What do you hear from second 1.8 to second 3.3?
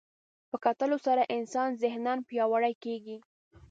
ذهناً پیاوړی کېږي